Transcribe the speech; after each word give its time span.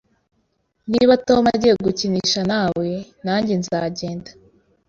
Niba 0.91 1.13
Tom 1.27 1.43
agiye 1.53 1.73
gukinisha 1.85 2.41
nawe, 2.51 2.89
nanjye 3.25 3.53
nzagenda 3.61 4.29